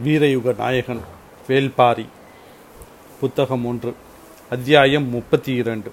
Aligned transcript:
வீரயுக 0.00 0.56
நாயகன் 0.56 1.00
வேல்பாரி 1.48 2.06
புத்தகம் 3.20 3.64
ஒன்று 3.64 3.94
அத்தியாயம் 4.50 5.08
முப்பத்தி 5.08 5.54
இரண்டு 5.54 5.90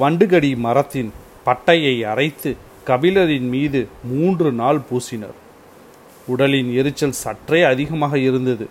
வண்டுகடி 0.00 0.56
மரத்தின் 0.56 1.12
பட்டையை 1.46 2.00
அரைத்து 2.00 2.56
கபிலரின் 2.86 3.48
மீது 3.48 3.88
மூன்று 4.04 4.52
நாள் 4.52 4.80
பூசினர். 4.90 5.38
உடலின் 6.26 6.74
எரிச்சல் 6.74 7.12
சற்றே 7.12 7.62
அதிகமாக 7.62 8.18
இருந்தது. 8.18 8.68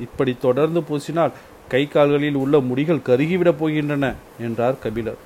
இப்படி 0.00 0.36
தொடர்ந்து 0.40 0.80
பூசினால் 0.80 1.32
கை 1.68 1.88
கால்களில் 1.88 2.34
உள்ள 2.34 2.58
முடிகள் 2.58 3.06
கருகிவிடப் 3.06 3.60
போகின்றன 3.60 4.14
என்றார் 4.40 4.78
கபிலர். 4.78 5.18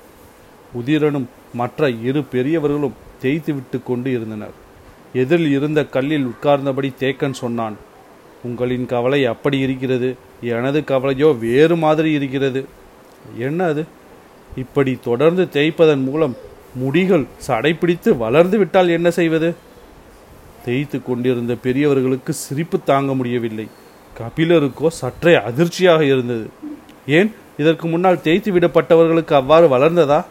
உதிரனும் 0.79 1.25
மற்ற 1.53 1.89
இரு 1.89 2.23
பெரியவர்களும் 2.23 2.93
தேய்த்து 3.21 3.53
விட்டு 3.53 3.83
கொண்டு 3.83 4.11
இருந்தனர். 4.11 4.65
எதிரில் 5.13 5.51
இருந்த 5.51 5.85
கல்லில் 5.85 6.25
உட்கார்ந்தபடி 6.25 6.93
தேக்கன் 6.99 7.31
சொன்னான் 7.31 7.77
உங்களின் 8.43 8.85
கவலை 8.85 9.25
அப்படி 9.25 9.59
இருக்கிறது. 9.59 10.15
எனது 10.41 10.83
கவலையோ 10.87 11.39
வேறு 11.39 11.75
மாதிரி 11.75 12.11
இருக்கிறது. 12.11 12.65
என்ன 13.37 13.63
அது? 13.63 13.85
இப்படி 14.55 14.99
தொடர்ந்து 15.03 15.43
தேய்ப்பதன் 15.43 16.03
மூலம் 16.03 16.35
முடிகள் 16.75 17.25
சடைப்பிடித்து 17.47 18.17
வளர்ந்து 18.17 18.57
விட்டால் 18.57 18.87
என்ன 18.87 19.11
செய்வது? 19.11 19.55
தேய்த்து 20.65 21.03
கொண்டிருந்த 21.03 21.55
பெரியவர்களுக்கு 21.55 22.33
சிரிப்பு 22.33 22.83
தாங்க 22.83 23.15
முடியவில்லை. 23.15 23.67
கபிலருக்கோ 24.17 24.87
சற்றே 24.87 25.33
அதிர்ச்சியாக 25.33 26.03
இருந்தது. 26.03 26.49
ஏன்? 27.07 27.33
இதற்கு 27.57 27.87
முன்னால் 27.87 28.21
தேய்த்து 28.21 28.51
விடப்பட்டவர்களுக்கு 28.51 29.33
அவ்வாறு 29.33 29.77
வளர்ந்ததா? 29.77 30.25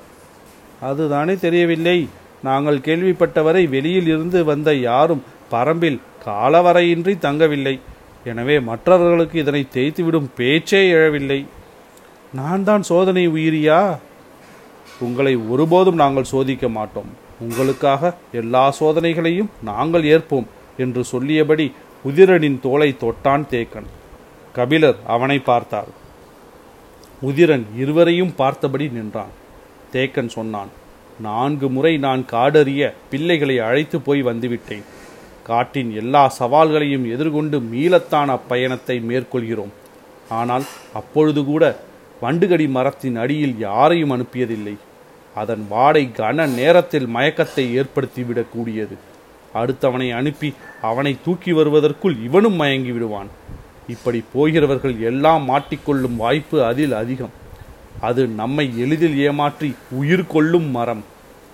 அதுதானே 0.80 1.34
தெரியவில்லை. 1.34 2.08
நாங்கள் 2.48 2.84
கேள்விப்பட்டவரை 2.86 3.62
வெளியில் 3.74 4.09
இருந்து 4.14 4.41
வந்த 4.50 4.70
யாரும் 4.88 5.23
பரம்பில் 5.52 6.00
காலவரையின்றி 6.27 7.14
தங்கவில்லை. 7.27 7.77
எனவே 8.30 8.56
மற்றவர்களுக்கு 8.68 9.37
இதனை 9.42 9.62
தேய்த்துவிடும் 9.74 10.28
பேச்சே 10.38 10.80
எழவில்லை. 10.96 11.40
நான் 12.38 12.65
தான் 12.68 12.85
சோதனை 12.90 13.24
உயிரியா? 13.35 13.80
உங்களை 15.07 15.35
ஒருபோதும் 15.52 16.01
நாங்கள் 16.02 16.30
சோதிக்க 16.32 16.68
மாட்டோம். 16.79 17.10
உங்களுக்காக 17.45 18.12
எல்லா 18.40 18.65
சோதனைகளையும் 18.80 19.51
நாங்கள் 19.70 20.04
ஏற்போம் 20.15 20.48
என்று 20.85 21.02
சொல்லியபடி 21.13 21.66
உதிரனின் 22.09 22.59
தோலை 22.65 22.90
தொட்டான் 23.02 23.45
தேக்கன். 23.52 23.88
கபிலர் 24.57 24.98
அவனை 25.15 25.38
பார்த்தார். 25.51 25.90
உதிரன் 27.29 27.66
இருவரையும் 27.82 28.35
பார்த்தபடி 28.40 28.87
நின்றான். 28.96 29.35
தேக்கன் 29.95 30.35
சொன்னான் 30.38 30.73
நான்கு 31.20 31.66
முறை 31.74 31.92
நான் 31.98 32.22
காடறிய 32.32 32.92
பிள்ளைகளை 33.10 33.56
அழைத்து 33.66 33.98
போய் 34.00 34.22
வந்துவிட்டேன். 34.22 34.86
காட்டின் 35.48 35.90
எல்லா 36.00 36.23
சவால்களையும் 36.38 37.04
எதிர்கொண்டு 37.14 37.56
மீளத்தான் 37.73 38.30
அப்பயணத்தை 38.36 38.96
மேற்கொள்கிறோம். 39.10 39.73
ஆனால் 40.38 40.64
அப்பொழுது 41.00 41.42
கூட 41.45 41.64
வண்டுகடி 42.23 42.66
மரத்தின் 42.76 43.16
அடியில் 43.23 43.56
யாரையும் 43.58 44.14
அனுப்பியதில்லை. 44.16 44.76
அதன் 45.34 45.64
வாடை 45.68 46.04
கன 46.18 46.46
நேரத்தில் 46.58 47.08
மயக்கத்தை 47.16 47.64
ஏற்படுத்திவிடக்கூடியது. 47.78 48.96
அடுத்தவனை 49.60 50.08
அனுப்பி 50.18 50.48
அவனை 50.90 51.12
தூக்கி 51.24 51.52
வருவதற்குள் 51.52 52.16
இவனும் 52.26 52.56
மயங்கி 52.60 52.92
விடுவான் 52.92 53.30
இப்படி 53.95 54.20
போகிறவர்கள் 54.32 54.96
எல்லாம் 55.10 55.45
மாட்டிக்கொள்ளும் 55.51 56.16
வாய்ப்பு 56.23 56.56
அதில் 56.64 56.95
அதிகம். 57.01 57.34
அது 58.00 58.26
நம்மை 58.26 58.78
எளிதில் 58.78 59.18
ஏமாற்றி 59.18 59.74
உயிர் 59.90 60.26
கொள்ளும் 60.26 60.70
மரம். 60.70 61.04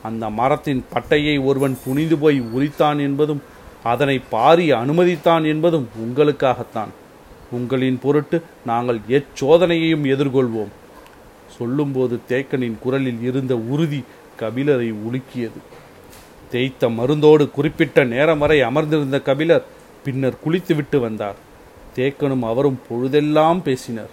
அந்த 0.02 0.30
மரத்தின் 0.30 0.84
பட்டையை 0.94 1.44
ஒருவன் 1.44 1.78
துணிந்து 1.84 2.16
போய் 2.16 2.40
உரித்தான் 2.40 2.98
என்பதும் 3.00 3.42
அதனை 3.82 4.20
பாரி 4.30 4.72
அனுமதித்தான் 4.72 5.46
என்பதும் 5.46 5.88
உங்களுக்காகத்தான். 5.98 6.88
உங்களின் 7.50 7.98
பொருட்டு 8.02 8.42
நாங்கள் 8.66 8.98
எச்சோதனையையும் 9.08 10.04
எதிர்கொள்வோம். 10.04 10.68
சொல்லும்போது 11.58 12.20
தேக்கனின் 12.28 12.78
குரலில் 12.78 13.22
இருந்த 13.22 13.56
உறுதி 13.56 14.04
கபிலரை 14.41 14.94
உலுக்கியது. 15.08 15.60
தேய்த்த 16.50 16.88
மருந்தோடு 16.88 17.50
குறிப்பிட்ட 17.50 18.04
நேரம் 18.04 18.38
வரை 18.38 18.60
அமர்ந்திருந்த 18.60 19.20
கபிலர் 19.20 19.64
பின்னர் 20.04 20.41
குளித்துவிட்டு 20.41 21.00
வந்தார். 21.00 21.34
தேக்கனும் 21.97 22.41
அவரும் 22.41 22.81
பொழுதெல்லாம் 22.88 23.62
பேசினர். 23.62 24.10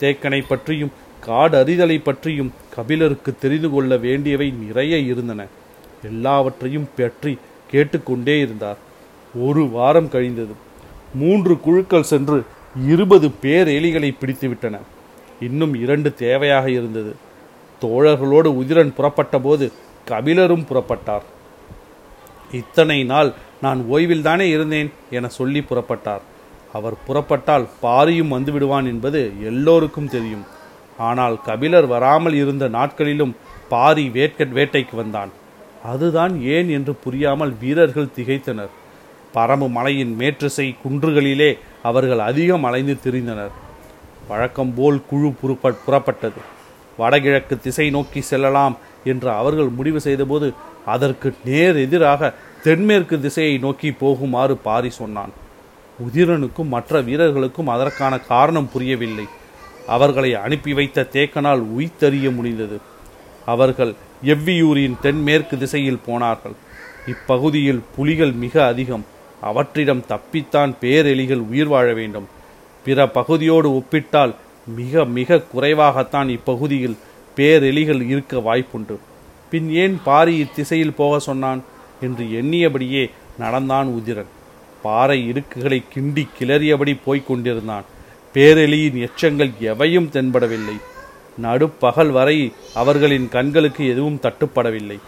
தேக்கனை 0.00 0.44
பற்றியும் 0.48 0.92
காடு 1.22 1.64
அறிதலை 1.64 2.02
பற்றியும் 2.02 2.52
கபிலருக்கு 2.74 3.34
தெரிந்து 3.40 3.70
கொள்ள 3.70 3.96
வேண்டியவை 3.96 4.50
நிறைய 4.50 4.98
இருந்தன. 4.98 5.46
எல்லாவற்றையும் 6.04 6.88
பற்றி 6.96 7.38
கேட்டுக்கொண்டே 7.70 8.38
இருந்தார். 8.38 8.76
ஒரு 9.34 9.68
வாரம் 9.68 10.08
கழிந்தது. 10.08 10.54
மூன்று 11.14 11.60
குழுக்கள் 11.60 12.02
சென்று 12.02 12.44
இருபது 12.86 13.30
பேர் 13.30 13.68
எலிகளை 13.68 14.14
பிடித்துவிட்டன. 14.20 14.78
இன்னும் 15.40 15.74
இரண்டு 15.74 16.14
தேவையாக 16.18 16.66
இருந்தது. 16.66 17.14
தோழர்களோடு 17.80 18.50
உதிரன் 18.60 18.94
புறப்பட்ட 18.94 19.38
போது 19.38 19.72
கபிலரும் 20.08 20.66
புறப்பட்டார். 20.66 21.26
இத்தனை 22.52 23.04
நாள் 23.04 23.32
நான் 23.60 23.84
ஓய்வில்தானே 23.92 24.48
இருந்தேன் 24.48 24.92
என 25.10 25.28
சொல்லி 25.28 25.60
புறப்பட்டார். 25.60 26.20
அவர் 26.72 26.94
புறப்பட்டால் 27.06 27.68
பாரியும் 27.82 28.32
வந்துவிடுவான் 28.32 28.84
என்பது 28.84 29.32
எல்லோருக்கும் 29.42 30.08
தெரியும். 30.08 30.44
ஆனால் 30.98 31.40
கபிலர் 31.42 31.86
வராமல் 31.86 32.34
இருந்த 32.34 32.68
நாட்களிலும் 32.68 33.36
பாரி 33.68 34.08
வேட்க 34.08 34.44
வேட்டைக்கு 34.44 34.94
வந்தான். 34.94 35.30
அதுதான் 35.84 36.40
ஏன் 36.40 36.68
என்று 36.68 36.94
புரியாமல் 36.94 37.52
வீரர்கள் 37.60 38.14
திகைத்தனர். 38.16 38.72
பரம்பு 39.34 39.68
மலையின் 39.70 40.16
மேற்றுசை 40.18 40.76
குன்றுகளிலே 40.84 41.58
அவர்கள் 41.82 42.18
அதிகம் 42.18 42.64
அலைந்து 42.64 42.96
திரிந்தனர். 43.04 43.50
வழக்கம் 44.28 44.74
போல் 44.74 45.02
குழு 45.06 45.30
புறப்பட் 45.40 45.82
புறப்பட்டது. 45.86 46.40
வடகிழக்கு 46.98 47.58
திசை 47.58 47.90
நோக்கி 47.90 48.20
செல்லலாம் 48.20 48.76
என்று 49.04 49.30
அவர்கள் 49.30 49.68
முடிவு 49.68 50.00
செய்தபோது 50.00 50.52
அதற்கு 50.86 51.34
நேர் 51.44 51.76
எதிராக 51.76 52.34
தென்மேற்கு 52.62 53.20
திசையை 53.20 53.58
நோக்கி 53.58 53.90
போகுமாறு 53.90 54.54
பாரி 54.62 54.90
சொன்னான். 54.90 55.32
உதிரனுக்கும் 56.06 56.68
மற்ற 56.68 57.00
வீரர்களுக்கும் 57.00 57.66
அதற்கான 57.66 58.18
காரணம் 58.18 58.70
புரியவில்லை. 58.72 59.26
அவர்களை 59.86 60.34
அனுப்பி 60.34 60.74
வைத்த 60.74 61.08
தேக்கனால் 61.12 61.58
உய்தறிய 61.58 62.34
முடிந்தது. 62.34 62.80
அவர்கள் 63.46 63.94
எவ்வியூரின் 64.24 65.00
தென்மேற்கு 65.00 65.58
திசையில் 65.58 65.98
போனார்கள். 66.06 66.52
இப்பகுதியில் 67.06 67.80
புலிகள் 67.96 68.32
மிக 68.32 68.66
அதிகம். 68.66 69.04
அவற்றிடம் 69.42 70.04
தப்பித்தான் 70.08 70.72
பேரெலிகள் 70.80 71.48
உயிர் 71.48 71.66
வாழ 71.66 71.92
வேண்டும். 71.92 72.26
பிற 72.84 73.08
பகுதியோடு 73.08 73.74
ஒப்பிட்டால் 73.74 74.34
மிக 74.66 75.04
மிக 75.04 75.42
குறைவாகத்தான் 75.54 76.28
இப்பகுதியில் 76.28 76.96
பேரெலிகள் 77.36 78.06
இருக்க 78.06 78.36
வாய்ப்புண்டு. 78.36 78.96
பின் 79.50 79.70
ஏன் 79.70 80.00
பாரி 80.04 80.46
இத்திசையில் 80.46 80.94
போக 80.96 81.18
சொன்னான்? 81.18 81.62
என்று 82.00 82.24
எண்ணியபடியே 82.24 83.10
நடந்தான் 83.38 83.86
உதிரன். 83.86 84.26
பாறை 84.82 85.32
இடுக்குகளை 85.32 85.82
கிண்டி 85.94 86.28
கிளறியபடி 86.38 86.98
போய்க் 87.04 87.26
கொண்டிருந்தான். 87.26 87.84
பேரெலியின் 88.34 88.98
எச்சங்கள் 88.98 89.50
எவையும் 89.60 90.08
தென்படவில்லை. 90.12 90.76
நடுப்பகல் 91.42 92.10
வரை 92.10 92.52
அவர்களின் 92.74 93.28
கண்களுக்கு 93.28 93.88
எதுவும் 93.88 94.20
தட்டுப்படவில்லை. 94.22 94.98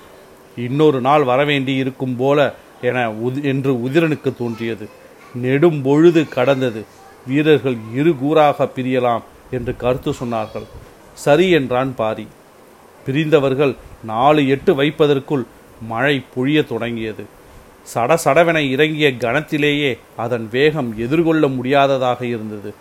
இன்னொரு 0.57 1.01
நாள் 1.01 1.25
வரவேண்டி 1.25 1.75
இருக்கும் 1.77 2.17
போல 2.17 2.55
என 2.83 3.13
உதி 3.13 3.45
என்று 3.45 3.73
உதிரனுக்கு 3.73 4.37
தோன்றியது. 4.37 4.89
நெடும் 5.35 5.83
பொழுது 5.83 6.29
கடந்தது. 6.29 6.85
வீரர்கள் 7.27 7.77
இரு 7.95 8.11
கூறாக 8.11 8.69
பிரியலாம் 8.77 9.23
என்று 9.51 9.77
கருத்து 9.77 10.11
சொன்னார்கள். 10.11 10.67
சரி 11.15 11.51
என்றான் 11.51 11.95
பாரி. 11.95 12.27
பிரிந்தவர்கள் 13.07 13.75
நாலு 14.05 14.49
எட்டு 14.49 14.75
வைப்பதற்குள் 14.75 15.45
மழை 15.83 16.25
பொழிய 16.35 16.65
தொடங்கியது. 16.65 17.25
சடசடவென 17.95 18.71
இறங்கிய 18.71 19.09
கணத்திலேயே 19.09 19.99
அதன் 20.17 20.49
வேகம் 20.51 20.99
எதிர்கொள்ள 20.99 21.49
முடியாததாக 21.49 22.27
இருந்தது. 22.27 22.75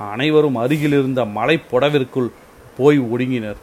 அனைவரும் 0.00 0.56
அருகில் 0.56 0.92
இருந்த 0.92 1.24
மலைப்பொடவிற்குள் 1.24 2.30
போய் 2.76 3.00
ஒடுங்கினர். 3.00 3.56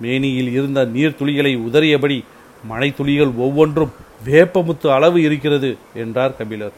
மேனியில் 0.00 0.52
இருந்த 0.52 0.84
நீர்த்துளிகளை 0.84 1.52
உதறியபடி 1.56 2.24
மழை 2.64 2.94
துளிகள் 2.94 3.30
ஒவ்வொன்றும் 3.36 3.92
வேப்பமுத்து 4.24 4.86
அளவு 4.86 5.22
இருக்கிறது 5.22 5.76
என்றார் 5.94 6.36
கபிலர். 6.36 6.72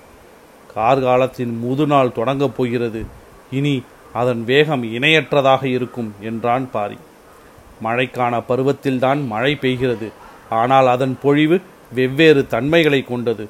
கார்காலத்தின் 0.74 1.52
முதுநாள் 1.64 2.12
தொடங்கப் 2.12 2.56
போகிறது. 2.56 3.04
இனி 3.50 3.82
அதன் 4.12 4.44
வேகம் 4.44 4.82
இணையற்றதாக 4.82 5.64
இருக்கும் 5.64 6.14
என்றான் 6.20 6.70
பாரி. 6.70 6.96
மழைக்கான 7.84 8.42
பருவத்தில்தான் 8.48 9.26
மழை 9.26 9.58
பெய்கிறது. 9.60 10.12
ஆனால் 10.50 10.86
அதன் 10.86 11.18
பொழிவு 11.22 11.60
வெவ்வேறு 11.94 12.46
தன்மைகளை 12.46 13.02
கொண்டது. 13.02 13.48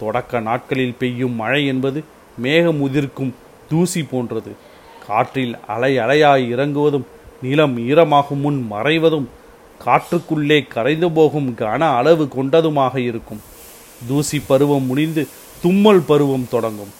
தொடக்க 0.00 0.40
நாட்களில் 0.40 0.94
பெய்யும் 0.98 1.32
மழை 1.32 1.66
என்பது 1.66 2.04
மேகம் 2.38 2.88
உதிர்க்கும் 2.88 3.32
தூசி 3.68 4.02
போன்றது. 4.02 4.70
காற்றில் 5.06 5.56
அலை 5.66 5.96
அலையாய் 5.96 6.44
இறங்குவதும் 6.54 7.06
நிலம் 7.42 7.76
ஈரமாகும் 7.78 8.42
முன் 8.44 8.66
மறைவதும் 8.70 9.28
காற்றுக்குள்ளே 9.84 10.66
கரைந்து 10.68 11.10
போகும் 11.10 11.54
கன 11.58 11.94
அளவு 11.96 12.28
கொண்டதுமாக 12.36 12.96
இருக்கும். 12.96 13.40
தூசி 14.08 14.38
பருவம் 14.46 14.86
முடிந்து 14.86 15.28
தும்மல் 15.62 16.00
பருவம் 16.00 16.46
தொடங்கும். 16.50 16.92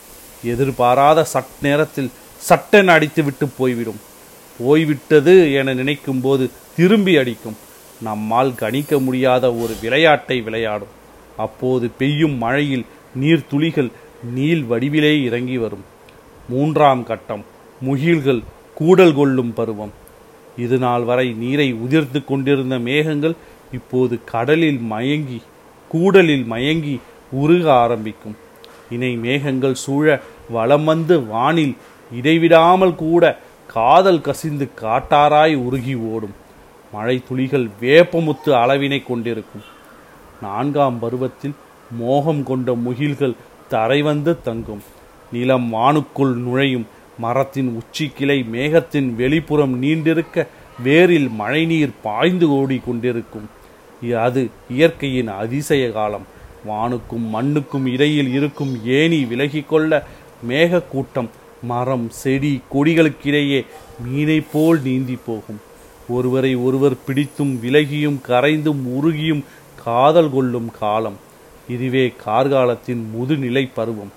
எதிர்பாராத 0.44 1.24
சட் 1.24 1.52
நேரத்தில் 1.60 2.10
சட்டென 2.38 2.92
அடித்து 2.92 3.22
விட்டு 3.22 3.46
போய்விடும். 3.48 4.00
போய்விட்டது 4.58 5.52
என 5.52 5.74
நினைக்கும் 5.74 6.20
போது 6.20 6.50
திரும்பி 6.76 7.16
அடிக்கும். 7.16 7.56
நம்மால் 8.02 8.54
கணிக்க 8.54 8.98
முடியாத 8.98 9.54
ஒரு 9.54 9.74
விளையாட்டை 9.80 10.40
விளையாடும். 10.40 10.92
அப்போது 11.36 11.88
பெய்யும் 11.98 12.36
மழையில் 12.38 12.86
நீர்த்துளிகள் 13.20 13.90
நீள் 14.34 14.62
வடிவிலே 14.62 15.22
இறங்கி 15.22 15.58
வரும். 15.58 15.84
மூன்றாம் 16.48 17.04
கட்டம். 17.04 17.44
முகில்கள் 17.86 18.42
கூடல் 18.74 19.14
கொள்ளும் 19.14 19.52
பருவம். 19.54 19.92
இது 20.56 20.78
நாள் 20.78 21.02
வரை 21.02 21.32
நீரை 21.32 21.74
உதிர்த்து 21.74 22.24
கொண்டிருந்த 22.24 22.78
மேகங்கள் 22.78 23.34
இப்போது 23.72 24.24
கடலில் 24.24 24.80
மயங்கி 24.92 25.42
கூடலில் 25.90 26.44
மயங்கி 26.46 27.00
உருக 27.32 27.72
ஆரம்பிக்கும். 27.72 28.36
இணை 28.90 29.16
மேகங்கள் 29.16 29.74
சூழ 29.74 30.20
வளம் 30.50 30.84
வந்து 30.84 31.14
வானில் 31.26 31.76
இடைவிடாமல் 32.12 32.94
கூட 32.94 33.38
காதல் 33.66 34.20
கசிந்து 34.20 34.68
காட்டாராய் 34.80 35.54
உருகி 35.54 35.94
ஓடும். 35.94 36.34
மழை 36.92 37.22
துளிகள் 37.28 37.68
வேப்பமுத்து 37.80 38.50
அளவினை 38.62 39.02
கொண்டிருக்கும். 39.04 39.62
நான்காம் 40.42 40.98
பருவத்தில் 40.98 41.54
மோகம் 41.98 42.42
கொண்ட 42.44 42.72
முகில்கள் 42.72 43.38
தரை 43.68 44.02
வந்து 44.02 44.42
தங்கும். 44.42 44.82
நிலம் 45.32 45.72
வானுக்குள் 45.72 46.34
நுழையும் 46.34 46.86
மரத்தின் 47.24 47.70
உச்சி 47.80 48.06
கிளை 48.16 48.38
மேகத்தின் 48.52 49.08
வெளிப்புறம் 49.20 49.74
நீண்டிருக்க 49.84 50.46
வேரில் 50.84 51.28
மழைநீர் 51.40 51.98
பாய்ந்து 52.06 52.46
ஓடி 52.58 52.78
கொண்டிருக்கும் 52.84 53.48
அது 54.26 54.42
இயற்கையின் 54.76 55.30
அதிசய 55.42 55.82
காலம். 55.96 56.26
வானுக்கும் 56.68 57.26
மண்ணுக்கும் 57.34 57.86
இடையில் 57.94 58.30
இருக்கும் 58.38 58.72
ஏணி 58.96 59.20
விலகிக்கொள்ள 59.30 60.02
மேகக்கூட்டம் 60.48 61.30
மரம் 61.62 62.06
செடி 62.20 62.52
கொடிகளுக்கிடையே 62.74 63.60
மீனை 64.04 64.38
போல் 64.52 64.80
நீந்தி 64.86 65.16
போகும். 65.26 65.60
ஒருவரை 66.08 66.52
ஒருவர் 66.66 66.96
பிடித்தும் 67.06 67.52
விலகியும் 67.64 68.18
கரைந்தும் 68.28 68.82
உருகியும் 68.98 69.44
காதல் 69.84 70.32
கொள்ளும் 70.34 70.70
காலம். 70.80 71.18
இதுவே 71.74 72.04
கார்காலத்தின் 72.24 73.02
முதுநிலை 73.14 73.64
பருவம். 73.74 74.12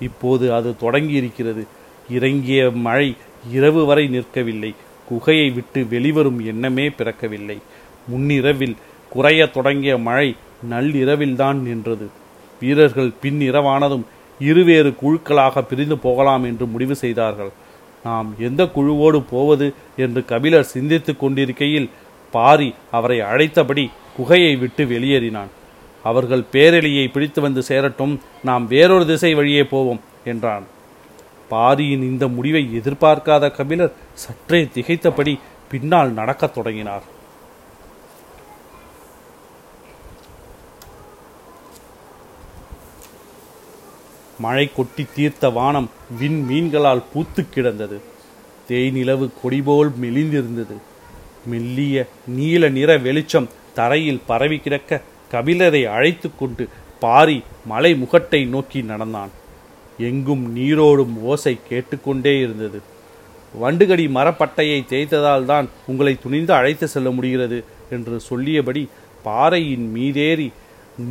இப்போது 0.00 0.46
அது 0.58 0.70
தொடங்கி 0.84 1.14
இருக்கிறது 1.20 1.64
இறங்கிய 2.10 2.70
மழை 2.70 3.16
இரவு 3.50 3.84
வரை 3.84 4.18
நிற்கவில்லை. 4.18 4.74
குகையை 5.10 5.54
விட்டு 5.54 5.86
வெளிவரும் 5.86 6.46
எண்ணமே 6.46 6.88
பிறக்கவில்லை. 6.88 7.58
முன்னிரவில் 8.06 8.76
குறையத் 9.08 9.52
தொடங்கிய 9.52 9.98
மழை 9.98 10.36
நள்ளிரவில்தான் 10.70 11.54
நின்றது. 11.54 12.10
வீரர்கள் 12.60 13.12
பின் 13.20 13.40
இரவானதும் 13.40 14.02
இருவேறு 14.38 14.94
குழுக்களாக 15.02 15.62
பிரிந்து 15.62 15.98
போகலாம் 15.98 16.44
என்று 16.44 16.66
முடிவு 16.66 16.94
செய்தார்கள். 16.94 17.50
நாம் 18.04 18.34
எந்த 18.38 18.64
குழுவோடு 18.64 19.22
போவது 19.30 19.74
என்று 19.96 20.24
கபிலர் 20.24 20.64
சிந்தித்துக் 20.64 21.20
கொண்டிருக்கையில் 21.20 21.90
பாரி 22.30 22.74
அவரை 22.90 23.20
அழைத்தபடி 23.20 23.90
குகையை 24.18 24.58
விட்டு 24.58 24.84
வெளியேறினான். 24.84 25.50
அவர்கள் 26.02 26.44
பேரெளியை 26.52 27.10
பிடித்து 27.10 27.40
வந்து 27.40 27.62
சேரட்டும் 27.62 28.20
நாம் 28.44 28.66
வேறொரு 28.66 29.06
திசை 29.06 29.34
வழியே 29.34 29.64
போவோம் 29.64 30.00
என்றான். 30.24 30.64
பாரியின் 31.52 32.04
இந்த 32.10 32.24
முடிவை 32.36 32.62
எதிர்பார்க்காத 32.80 33.50
கபிலர் 33.56 33.96
சற்றே 34.22 34.60
திகைத்தபடி 34.74 35.34
பின்னால் 35.72 36.12
நடக்கத் 36.20 36.54
தொடங்கினார். 36.54 37.04
மழை 44.44 44.64
கொட்டி 44.76 45.04
தீர்த்த 45.16 45.48
வானம் 45.58 45.90
விண் 46.18 46.40
மீன்களால் 46.48 47.02
பூத்து 47.12 47.42
கிடந்தது. 47.48 47.98
தேய்நிலவு 48.68 49.26
கொடிபோல் 49.42 49.90
மெலிந்திருந்தது. 50.02 50.76
மெல்லிய 51.50 52.06
நீல 52.38 52.68
நிற 52.78 52.90
வெளிச்சம் 53.06 53.50
தரையில் 53.78 54.24
பரவி 54.26 54.58
கிடக்க 54.64 55.00
கபிலரை 55.32 55.82
அழைத்து 55.96 56.30
கொண்டு 56.40 56.64
பாரி 57.04 57.38
மலை 57.70 57.92
முகட்டை 58.02 58.42
நோக்கி 58.54 58.80
நடந்தான். 58.90 59.32
எங்கும் 60.08 60.44
நீரோடும் 60.56 61.14
ஓசை 61.30 61.54
கேட்டுக்கொண்டே 61.68 62.34
இருந்தது. 62.44 62.78
வண்டுகடி 63.62 64.04
மரப்பட்டையை 64.16 64.78
தேய்த்ததால் 64.90 65.48
தான் 65.52 65.66
உங்களை 65.90 66.14
துணிந்து 66.24 66.52
அழைத்து 66.58 66.86
செல்ல 66.92 67.08
முடிகிறது 67.16 67.58
என்று 67.96 68.16
சொல்லியபடி 68.28 68.82
பாறையின் 69.26 69.86
மீதேறி 69.96 70.48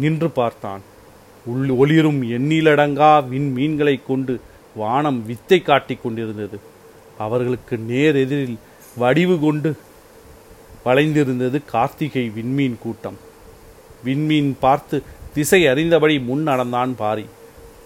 நின்று 0.01 0.29
பார்த்தான். 0.39 0.81
உள் 1.45 1.69
ஒளிரும் 1.81 2.21
எண்ணிலடங்கா 2.37 3.11
விண்மீன்களை 3.31 3.95
கொண்டு 4.09 4.33
வானம் 4.75 5.21
வித்தை 5.29 5.59
காட்டிக் 5.61 6.03
கொண்டிருந்தது. 6.03 6.57
அவர்களுக்கு 7.25 7.75
நேர் 7.91 8.17
எதிரில் 8.23 8.57
வடிவு 8.97 9.35
கொண்டு 9.45 9.69
வளைந்திருந்தது 10.85 11.57
கார்த்திகை 11.73 12.25
விண்மீன் 12.37 12.77
கூட்டம். 12.83 13.17
விண்மீன் 14.05 14.51
பார்த்து 14.65 14.97
திசை 15.35 15.61
அறிந்தபடி 15.71 16.15
முன் 16.29 16.43
நடந்தான் 16.49 16.93
பாரி. 17.01 17.25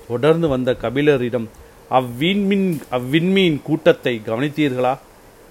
தொடர்ந்து 0.07 0.47
வந்த 0.47 0.71
கபிலரிடம் 0.81 1.47
அவ்விண்மீன் 1.91 2.69
அவ்விண்மீன் 2.91 3.57
கூட்டத்தை 3.63 4.21
கவனித்தீர்களா? 4.25 4.97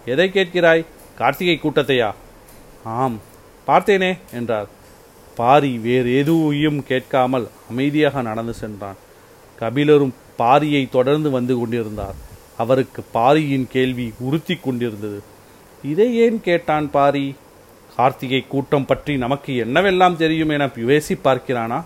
எதை 0.04 0.26
கேட்கிறாய்? 0.28 0.84
கார்த்திகை 1.18 1.60
கூட்டத்தையா? 1.62 2.10
ஆம் 2.84 3.20
பார்த்தேனே 3.68 4.18
என்றார். 4.32 4.68
பாரி 5.36 5.78
வேறு 5.78 6.10
எதுவும் 6.18 6.82
கேட்காமல் 6.84 7.46
அமைதியாக 7.70 8.22
நடந்து 8.22 8.54
சென்றான். 8.54 8.98
கபிலரும் 9.60 10.14
பாரியை 10.38 10.82
தொடர்ந்து 10.88 11.30
வந்து 11.30 11.58
கொண்டிருந்தார். 11.58 12.16
அவருக்கு 12.56 13.00
பாரியின் 13.12 13.66
கேள்வி 13.68 14.12
உறுத்தி 14.18 14.56
கொண்டிருந்தது. 14.56 15.22
இதை 15.84 16.08
ஏன் 16.16 16.38
கேட்டான் 16.40 16.90
பாரி? 16.90 17.34
கார்த்திகை 17.96 18.44
கூட்டம் 18.48 18.86
பற்றி 18.86 19.16
நமக்கு 19.16 19.52
என்னவெல்லாம் 19.64 20.16
தெரியும் 20.16 20.48
என 20.48 20.68
பேசி 20.68 21.14
பார்க்கிறானா? 21.24 21.82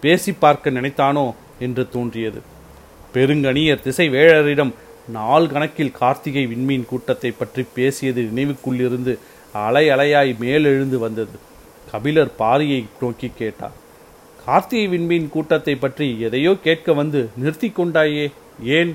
பேசி 0.00 0.32
பார்க்க 0.32 0.70
நினைத்தானோ? 0.70 1.34
என்று 1.66 1.82
தோன்றியது. 1.88 2.40
பெருங்கணியர் 3.14 3.82
திசை 3.82 4.06
வேழரிடம் 4.08 4.72
நாள் 5.08 5.46
கணக்கில் 5.46 5.96
கார்த்திகை 6.00 6.44
விண்மீன் 6.46 6.86
கூட்டத்தை 6.90 7.30
பற்றி 7.30 7.62
பேசியது 7.74 8.22
நினைவுக்குள்ளிருந்து 8.22 9.12
அலை 9.66 9.84
அலையாய் 9.88 10.32
மேலெழுந்து 10.38 10.98
வந்தது. 10.98 11.36
கபிலர் 11.90 12.30
பாரியை 12.38 12.80
நோக்கி 13.00 13.28
கேட்டார் 13.40 13.76
கார்த்திகை 14.46 14.86
விண்மீன் 14.94 15.28
கூட்டத்தை 15.28 15.74
பற்றி 15.76 16.06
எதையோ 16.20 16.52
கேட்க 16.64 16.92
வந்து 16.92 17.20
நிறுத்தி 17.36 17.68
கொண்டாயே 17.68 18.24
ஏன்? 18.78 18.92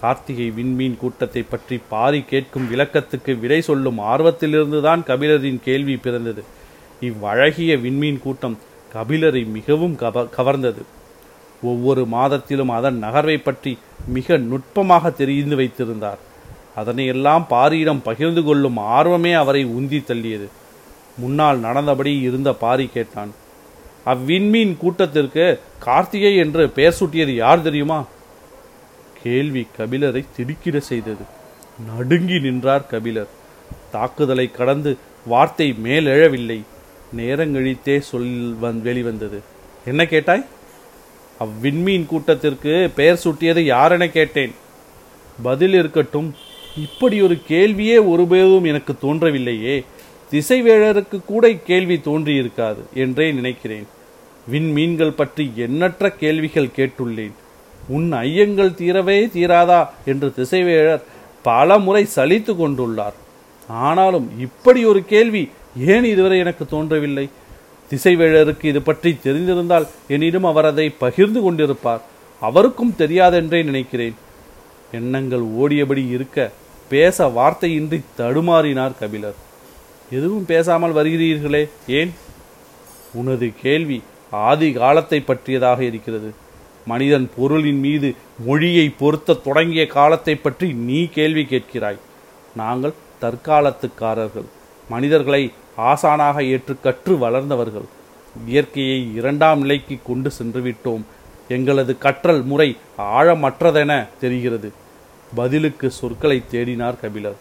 கார்த்திகை 0.00 0.46
விண்மீன் 0.58 0.96
கூட்டத்தை 1.00 1.42
பற்றி 1.42 1.76
பாரி 1.88 2.20
கேட்கும் 2.22 2.68
விளக்கத்துக்கு 2.72 3.32
விடை 3.38 3.60
சொல்லும் 3.60 3.98
ஆர்வத்திலிருந்துதான் 4.12 5.02
கபிலரின் 5.08 5.60
கேள்வி 5.64 5.96
பிறந்தது. 5.96 6.42
இவ்வழகிய 7.02 7.74
விண்மீன் 7.80 8.22
கூட்டம் 8.24 8.56
கபிலரை 8.94 9.42
மிகவும் 9.56 9.96
கவர்ந்தது. 10.36 10.82
ஒவ்வொரு 11.62 12.02
மாதத்திலும் 12.04 12.68
அதன் 12.68 13.02
நகர்வை 13.02 13.42
பற்றி 13.42 13.78
மிக 14.06 14.36
நுட்பமாக 14.36 15.10
தெரிந்து 15.10 15.56
வைத்திருந்தார். 15.56 16.18
அதனையெல்லாம் 16.76 17.44
பாரியிடம் 17.50 18.02
பகிர்ந்து 18.02 18.42
கொள்ளும் 18.42 18.76
ஆர்வமே 18.76 19.32
அவரை 19.32 19.66
உந்தி 19.66 20.00
தள்ளியது. 20.00 20.48
முன்னால் 21.18 21.58
நடந்தபடி 21.58 22.20
இருந்த 22.20 22.52
பாரி 22.52 22.86
கேட்டான் 22.86 23.32
அவ்விண்மீன் 24.06 24.76
கூட்டத்திற்கு 24.76 25.60
கார்த்திகை 25.78 26.36
என்று 26.36 26.70
பெயர் 26.70 26.96
சூட்டியது 27.00 27.34
யார் 27.34 27.62
தெரியுமா? 27.62 28.04
கேள்வி 29.22 29.66
கபிலரை 29.78 30.24
திடுக்கிட 30.36 30.80
செய்தது. 30.80 31.24
நடுங்கி 31.96 32.38
நின்றார் 32.38 32.86
கபிலர். 32.86 33.28
தாக்குதலை 33.90 34.50
கடந்து 34.50 34.96
வார்த்தை 35.26 35.74
மேலெழவில்லை. 35.84 36.60
நேரங்கழித்தே 37.16 37.98
சொல் 37.98 38.56
வந் 38.62 38.80
வெளிவந்தது. 38.80 39.40
என்ன 39.84 40.06
கேட்டாய்? 40.06 40.44
அவ்விண்மீன் 41.40 42.06
கூட்டத்திற்கு 42.06 42.90
பெயர் 42.94 43.20
சூட்டியது 43.24 43.62
யாரென 43.74 44.10
கேட்டேன். 44.10 44.52
பதில் 45.42 45.74
இருக்கட்டும். 45.74 46.34
இப்படி 46.76 47.22
ஒரு 47.22 47.38
கேள்வியே 47.48 48.08
ஒருபோதும் 48.08 48.64
எனக்கு 48.64 48.94
தோன்றவில்லையே. 49.02 49.84
திசைவேழருக்கு 50.30 51.24
கூட 51.24 51.52
கேள்வி 51.52 51.96
தோன்றியிருக்காது 52.04 52.82
என்றே 52.94 53.32
நினைக்கிறேன். 53.32 53.86
விண்மீன்கள் 54.52 55.16
பற்றி 55.16 55.52
எண்ணற்ற 55.56 56.10
கேள்விகள் 56.10 56.74
கேட்டுள்ளேன். 56.76 57.32
உன் 57.88 58.12
ஐயங்கள் 58.12 58.76
தீரவே 58.80 59.18
தீராதா 59.36 59.88
என்று 60.04 60.32
திசைவேழர் 60.36 61.02
பல 61.42 61.78
முறை 61.78 62.06
சலித்து 62.16 62.54
கொண்டுள்ளார். 62.54 63.16
ஆனாலும் 63.68 64.30
இப்படி 64.40 64.84
ஒரு 64.84 65.04
கேள்வி 65.04 65.50
ஏன் 65.86 66.04
இதுவரை 66.04 66.38
எனக்கு 66.38 66.66
தோன்றவில்லை? 66.66 67.28
திசைவேழருக்கு 67.90 68.64
இது 68.64 68.82
பற்றி 68.82 69.10
தெரிந்திருந்தால் 69.24 69.86
என்னிடம் 70.08 70.44
அவர் 70.44 70.64
அதை 70.64 70.86
பகிர்ந்து 70.90 71.40
கொண்டிருப்பார். 71.42 72.02
அவருக்கும் 72.40 72.94
தெரியாதென்றே 72.98 73.60
நினைக்கிறேன். 73.64 74.14
எண்ணங்கள் 74.92 75.40
ஓடியபடி 75.40 76.04
இருக்க 76.10 76.50
பேச 76.88 77.26
வார்த்தையின்றி 77.36 77.98
தடுமாறினார் 78.18 78.98
கபிலர். 78.98 79.38
எதுவும் 80.10 80.46
பேசாமல் 80.46 80.94
வருகிறீர்களே 80.94 81.68
ஏன்? 81.86 82.12
உனது 83.14 83.52
கேள்வி 83.62 84.02
ஆதி 84.30 84.72
காலத்தை 84.72 85.20
பற்றியதாக 85.20 85.80
இருக்கிறது. 85.84 86.30
மனிதன் 86.86 87.26
பொருளின் 87.36 87.80
மீது 87.80 88.08
மொழியை 88.46 88.88
பொருத்த 88.88 89.40
தொடங்கிய 89.46 89.86
காலத்தை 89.86 90.34
பற்றி 90.34 90.72
நீ 90.72 91.00
கேள்வி 91.16 91.44
கேட்கிறாய். 91.50 92.00
நாங்கள் 92.56 92.98
தற்காலத்துக்காரர்கள். 93.22 94.48
மனிதர்களை 94.88 95.42
ஆசானாக 95.88 96.36
ஏற்று 96.54 96.74
கற்று 96.80 97.14
வளர்ந்தவர்கள் 97.16 97.88
இயற்கையை 98.46 98.98
இரண்டாம் 99.14 99.60
நிலைக்கு 99.60 99.96
கொண்டு 100.04 100.30
சென்று 100.30 100.60
விட்டோம் 100.60 101.04
எங்களது 101.56 101.92
கற்றல் 101.98 102.42
முறை 102.50 102.68
ஆழமற்றதென 103.18 103.92
தெரிகிறது. 104.20 104.68
பதிலுக்கு 105.34 105.86
சொற்களை 105.90 106.38
தேடினார் 106.52 107.00
கபிலர். 107.00 107.38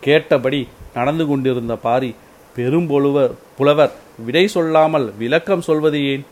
கேட்டபடி 0.00 0.60
நடந்து 0.94 1.24
கொண்டிருந்த 1.26 1.74
பாரி 1.76 2.10
பெரும்பொழுவர் 2.56 3.32
புலவர் 3.58 3.94
விடை 4.26 4.44
சொல்லாமல் 4.48 5.06
விளக்கம் 5.18 5.66
சொல்வது 5.68 5.98
ஏன்? 6.12 6.24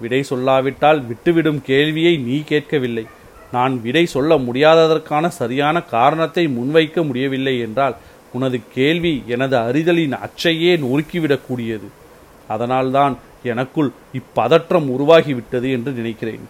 விடை 0.00 0.20
சொல்லாவிட்டால் 0.30 1.00
விட்டுவிடும் 1.06 1.60
கேள்வியை 1.62 2.14
நீ 2.26 2.36
கேட்கவில்லை. 2.42 3.04
நான் 3.52 3.74
விடை 3.82 4.04
சொல்ல 4.06 4.36
முடியாததற்கான 4.38 5.28
சரியான 5.40 5.76
காரணத்தை 5.94 6.44
முன்வைக்க 6.48 7.06
முடியவில்லை 7.06 7.54
என்றால் 7.58 7.96
உனது 8.32 8.60
கேள்வி 8.74 9.22
எனது 9.26 9.56
அறிதலின் 9.56 10.14
அச்சையே 10.26 10.72
நொறுக்கிவிடக்கூடியது. 10.84 11.88
அதனால்தான் 12.48 13.16
எனக்குள் 13.42 13.90
இப்பதற்றம் 14.18 14.86
உருவாகிவிட்டது 14.94 15.68
என்று 15.76 15.92
நினைக்கிறேன். 15.92 16.44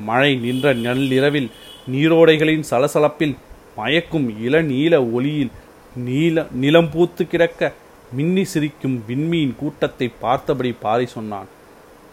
மழை 0.00 0.32
நின்ற 0.34 0.72
நள்ளிரவில் 0.74 1.50
நீரோடைகளின் 1.92 2.64
சலசலப்பில் 2.70 3.36
மயக்கும் 3.76 4.28
இளநீல 4.46 4.94
ஒளியில் 5.12 5.52
நீல 5.96 6.46
நிலம் 6.62 6.90
பூத்து 6.90 7.26
கிடக்க 7.26 7.72
மின்னி 8.12 8.44
சிரிக்கும் 8.44 9.04
விண்மீன் 9.08 9.54
கூட்டத்தை 9.56 10.08
பார்த்தபடி 10.20 10.72
பாரி 10.72 11.06
சொன்னான். 11.06 11.48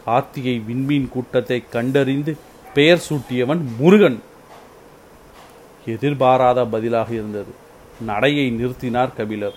கார்த்திகை 0.06 0.56
விண்மீன் 0.68 1.10
கூட்டத்தை 1.10 1.64
கண்டறிந்து 1.70 2.38
பெயர் 2.74 3.06
சூட்டியவன் 3.10 3.62
முருகன். 3.80 4.18
எதிர்பாராத 5.86 6.66
பதிலாக 6.66 7.14
இருந்தது. 7.14 7.54
நடையை 8.02 8.52
நிறுத்தினார் 8.52 9.16
கபிலர். 9.16 9.54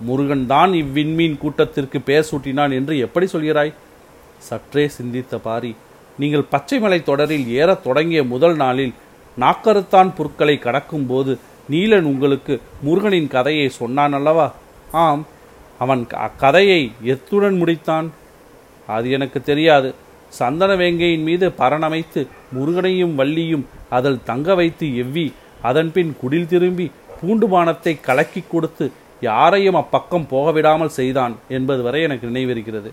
முருகன் 0.00 0.46
தான் 0.46 0.72
இவ்விண்மீன் 0.72 1.38
கூட்டத்திற்கு 1.38 2.00
பெயர் 2.00 2.28
சூட்டினான் 2.30 2.72
என்று 2.72 2.98
எப்படி 2.98 3.26
சொல்கிறாய்? 3.32 3.72
சற்றே 4.38 4.88
சிந்தித்த 4.88 5.38
பாரி 5.38 5.76
நீங்கள் 6.18 6.50
பச்சைமலை 6.50 7.02
தொடரில் 7.02 7.46
ஏறத் 7.48 7.82
தொடங்கிய 7.82 8.24
முதல் 8.24 8.56
நாளில் 8.56 8.94
நாக்கருத்தான் 9.38 10.10
புற்களை 10.14 10.58
கடக்கும்போது 10.62 11.38
நீலன் 11.70 12.02
உங்களுக்கு 12.02 12.60
முருகனின் 12.82 13.28
கதையை 13.28 13.68
சொன்னான் 13.68 14.12
அல்லவா? 14.12 14.54
ஆம் 14.92 15.26
அவன் 15.78 16.06
அக்கதையை 16.12 16.92
எத்துடன் 17.02 17.62
முடித்தான். 17.62 18.08
அது 18.86 19.10
எனக்கு 19.10 19.42
தெரியாது. 19.42 19.94
சந்தன 20.28 20.74
வேங்கையின் 20.74 21.22
மீது 21.22 21.48
பரணமைத்து 21.48 22.26
முருகனையும் 22.54 23.18
வள்ளியும் 23.18 23.64
அதில் 23.90 24.24
தங்க 24.24 24.54
வைத்து 24.54 24.86
எவ்வி 24.86 25.32
அதன்பின் 25.62 26.16
குடில் 26.22 26.46
திரும்பி 26.46 26.90
பூண்டுமானத்தை 27.20 28.00
கலக்கி 28.00 28.42
கொடுத்து 28.50 28.92
யாரையும் 29.20 29.76
அப்பக்கம் 29.76 30.28
போக 30.28 30.52
விடாமல் 30.52 30.96
செய்தான் 30.98 31.36
என்பது 31.48 31.82
வரை 31.82 32.02
எனக்கு 32.02 32.26
நினைவிருக்கிறது. 32.28 32.90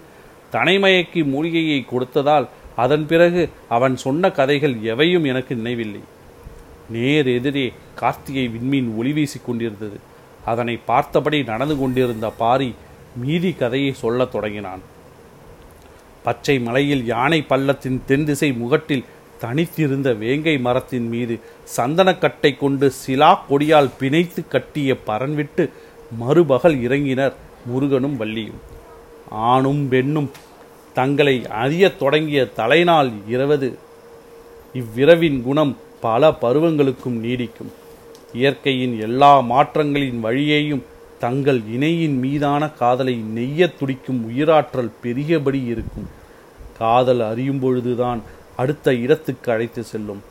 தனைமயக்கி 0.52 1.22
மூலிகையை 1.34 1.86
கொடுத்ததால் 1.92 2.48
அதன் 2.76 3.06
பிறகு 3.08 3.50
அவன் 3.70 3.96
சொன்ன 3.96 4.30
கதைகள் 4.30 4.76
எவையும் 4.84 5.24
எனக்கு 5.24 5.56
நினைவில்லை. 5.56 6.02
நேர் 6.90 7.28
எதிரே 7.28 7.74
கார்த்திகை 7.96 8.46
விண்மீன் 8.48 8.90
ஒளி 8.98 9.12
வீசி 9.12 9.40
கொண்டிருந்தது. 9.46 9.98
அதனை 10.46 10.76
பார்த்தபடி 10.86 11.44
நடந்து 11.44 11.76
கொண்டிருந்த 11.78 12.30
பாரி 12.30 12.70
மீதி 13.16 13.52
கதையை 13.54 13.94
சொல்லத் 13.94 14.32
தொடங்கினான். 14.32 14.82
பச்சை 16.24 16.60
மலையில் 16.60 17.06
யானை 17.06 17.46
பள்ளத்தின் 17.50 18.00
தென் 18.06 18.26
திசை 18.26 18.50
முகட்டில் 18.52 19.06
தனித்திருந்த 19.40 20.14
வேங்கை 20.14 20.60
மரத்தின் 20.60 21.08
மீது 21.08 21.40
சந்தனக்கட்டை 21.78 22.58
கொண்டு 22.58 22.92
சிலா 22.92 23.46
கொடியால் 23.50 23.90
பிணைத்து 24.00 24.48
கட்டிய 24.48 24.98
பரன்விட்டு 25.08 25.70
மறுபகல் 26.18 26.76
இறங்கினர் 26.76 27.34
முருகனும் 27.66 28.20
வள்ளியும். 28.20 28.60
ஆணும் 29.30 29.90
பெண்ணும் 29.90 30.32
தங்களை 30.94 31.48
அறியத் 31.48 32.00
தொடங்கிய 32.00 32.50
தலைநாள் 32.50 33.12
இரவது 33.28 33.78
இவ்விரவின் 34.74 35.42
குணம் 35.42 35.78
பல 36.02 36.30
பருவங்களுக்கும் 36.30 37.20
நீடிக்கும். 37.24 37.72
இயற்கையின் 38.34 39.00
எல்லா 39.00 39.40
மாற்றங்களின் 39.40 40.20
வழியேயும் 40.24 40.82
தங்கள் 41.20 41.62
இணையின் 41.72 42.18
மீதான 42.18 42.70
காதலை 42.70 43.24
நெய்யத் 43.36 43.78
துடிக்கும் 43.80 44.22
உயிராற்றல் 44.30 44.92
பெரியபடி 45.02 45.64
இருக்கும். 45.64 46.08
காதல் 46.78 47.20
அறியும் 47.20 47.60
பொழுதுதான் 47.60 48.22
அடுத்த 48.58 48.94
இடத்துக்கு 48.94 49.52
அழைத்து 49.52 49.84
செல்லும். 49.84 50.22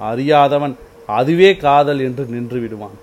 அறியாதவன் 0.00 0.74
அதுவே 1.06 1.56
காதல் 1.56 2.00
என்று 2.00 2.24
நின்று 2.24 2.60
விடுவான். 2.60 2.96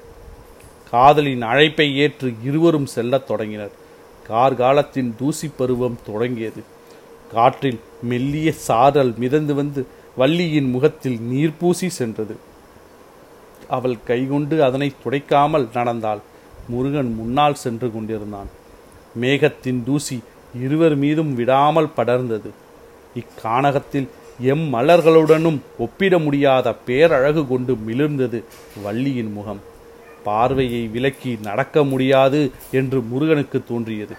காதலின் 0.92 1.42
அழைப்பை 1.42 1.98
ஏற்று 1.98 2.34
இருவரும் 2.44 2.86
செல்லத் 2.86 3.28
தொடங்கினர். 3.28 3.72
கார்காலத்தின் 4.30 5.14
தூசி 5.18 5.48
பருவம் 5.58 6.00
தொடங்கியது. 6.06 6.64
காற்றில் 7.34 7.80
மெல்லிய 8.02 8.52
சாரல் 8.68 9.14
மிதந்து 9.18 9.54
வந்து 9.54 9.86
வள்ளியின் 10.16 10.70
முகத்தில் 10.70 11.22
நீர் 11.22 11.58
பூசி 11.60 11.90
சென்றது. 11.90 12.36
அவள் 13.68 13.98
கைகொண்டு 14.06 14.64
அதனை 14.64 14.94
துடைக்காமல் 15.06 15.68
நடந்தாள். 15.74 16.20
முருகன் 16.68 17.14
முன்னால் 17.14 17.56
சென்று 17.56 17.94
கொண்டிருந்தான். 17.94 18.50
மேகத்தின் 19.22 19.84
தூசி 19.84 20.20
இருவர் 20.62 20.96
மீதும் 20.96 21.36
விடாமல் 21.36 21.94
படர்ந்தது. 21.98 22.50
இக்கானகத்தில் 23.22 24.08
எம் 24.42 24.66
மலர்களுடனும் 24.74 25.60
ஒப்பிட 25.78 26.20
முடியாத 26.20 26.74
பேரழகு 26.88 27.48
கொண்டு 27.48 27.74
மிளிர்ந்தது 27.88 28.44
வள்ளியின் 28.84 29.32
முகம். 29.32 29.62
பார்வையை 30.24 30.82
விலக்கி 30.88 31.32
நடக்க 31.44 31.84
முடியாது 31.84 32.52
என்று 32.72 33.02
முருகனுக்கு 33.02 33.60
தோன்றியது. 33.64 34.16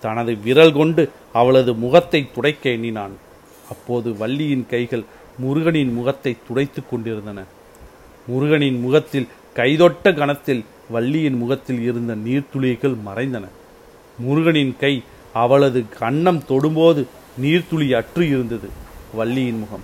தனது 0.00 0.32
விரல் 0.44 0.72
கொண்டு 0.72 1.02
அவளது 1.32 1.74
முகத்தை 1.74 2.20
துடைக்க 2.34 2.70
எண்ணினான். 2.70 3.14
அப்போது 3.70 4.16
வள்ளியின் 4.16 4.66
கைகள் 4.70 5.04
முருகனின் 5.38 5.92
முகத்தை 5.92 6.36
துடைத்துக் 6.48 6.90
கொண்டிருந்தன. 6.90 7.38
முருகனின் 8.26 8.80
முகத்தில் 8.80 9.28
கைதொட்ட 9.56 10.14
கணத்தில் 10.14 10.64
வள்ளியின் 10.90 11.36
முகத்தில் 11.36 11.80
இருந்த 11.80 12.12
நீர்த்துளிகள் 12.26 12.96
மறைந்தன. 13.06 13.44
முருகனின் 14.18 14.74
கை 14.80 15.02
அவளது 15.32 15.84
கன்னம் 16.00 16.40
தொடும்போது 16.48 17.02
நீர்த்துளி 17.42 17.94
அற்று 17.94 18.26
இருந்தது. 18.26 18.68
வள்ளியின் 19.14 19.58
முகம். 19.58 19.82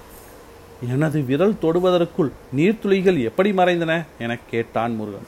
எனது 0.89 1.23
விரல் 1.23 1.57
தொடுவதற்குள் 1.63 2.31
நீர்த்துளிகள் 2.57 3.23
எப்படி 3.23 3.53
மறைந்தன 3.53 4.05
எனக் 4.19 4.41
கேட்டான் 4.51 4.95
முருகன். 4.95 5.27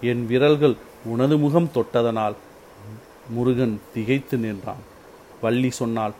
என் 0.00 0.26
விரல்கள் 0.26 0.74
உனது 1.04 1.38
முகம் 1.38 1.70
தொட்டதனால் 1.74 2.34
முருகன் 3.28 3.80
திகைத்து 3.94 4.36
நின்றான். 4.36 4.82
வள்ளி 5.40 5.70
சொன்னால் 5.70 6.12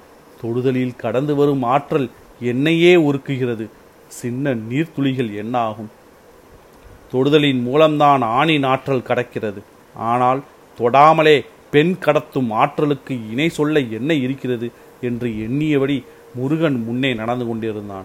தொடுதலில் 0.43 0.97
கடந்து 0.97 1.35
வரும் 1.35 1.63
ஆற்றல் 1.63 2.11
என்னையே 2.41 2.95
உருக்குகிறது. 2.95 3.67
சின்ன 4.09 4.55
நீர்த்துளிகள் 4.55 5.35
என்ன 5.35 5.59
ஆகும் 5.59 5.91
தொடுதலின் 7.13 7.63
மூலம்தான் 7.63 8.23
ஆணின் 8.23 8.63
ஆற்றல் 8.63 9.07
கடக்கிறது. 9.07 9.63
ஆனால் 9.95 10.43
தொடாமலே 10.79 11.45
பெண் 11.71 11.97
கடத்தும் 12.01 12.51
ஆற்றலுக்கு 12.51 13.31
இணை 13.31 13.49
சொல்ல 13.49 13.81
என்ன 13.81 14.15
இருக்கிறது? 14.15 14.71
என்று 15.01 15.29
எண்ணியபடி 15.29 16.05
முருகன் 16.35 16.85
முன்னே 16.85 17.15
நடந்து 17.15 17.47
கொண்டிருந்தான். 17.47 18.05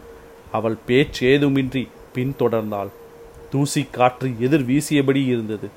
அவள் 0.51 0.77
பேச்சேதுமின்றி 0.87 1.87
பின்தொடர்ந்தாள். 2.15 2.89
தூசி 3.49 3.87
காற்று 3.91 4.33
எதிர் 4.39 4.65
வீசியபடி 4.65 5.25
இருந்தது. 5.25 5.69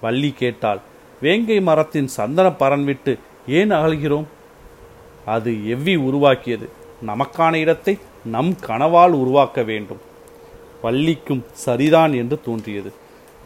வள்ளி 0.00 0.34
கேட்டாள் 0.38 0.80
வேங்கை 1.20 1.60
மரத்தின் 1.60 2.08
சந்தன 2.08 2.48
பரன் 2.48 2.84
விட்டு 2.84 3.18
ஏன் 3.48 3.70
அகழ்கிறோம் 3.70 4.26
அது 5.24 5.50
எவ்வி 5.50 5.96
உருவாக்கியது? 5.96 6.68
நமக்கான 7.06 7.54
இடத்தை 7.54 7.98
நம் 8.24 8.56
கனவால் 8.66 9.10
உருவாக்க 9.10 9.62
வேண்டும். 9.62 9.98
வள்ளிக்கும் 10.82 11.44
சரிதான் 11.52 12.12
என்று 12.12 12.40
தோன்றியது. 12.44 12.92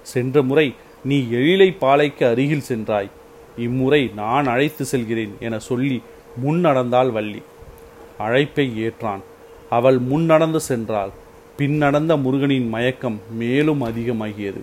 சென்ற 0.02 0.42
முறை 0.42 0.74
நீ 1.04 1.20
எழிலை 1.30 1.78
பாலைக்கு 1.78 2.26
அருகில் 2.26 2.68
சென்றாய். 2.70 3.10
இம்முறை 3.56 4.10
நான் 4.14 4.46
அழைத்து 4.46 4.84
செல்கிறேன் 4.84 5.34
என 5.40 5.58
சொல்லி 5.58 6.02
முன் 6.36 6.60
நடந்தாள் 6.60 7.10
வள்ளி. 7.10 7.42
அழைப்பை 8.18 8.86
ஏற்றான். 8.86 9.20
அவள் 9.70 9.98
முன் 9.98 10.24
நடந்து 10.24 10.60
சென்றாள். 10.68 11.10
பின் 11.56 11.76
நடந்த 11.76 12.16
முருகனின் 12.16 12.68
மயக்கம் 12.68 13.20
மேலும் 13.30 13.82
அதிகமாகியது. 13.82 14.60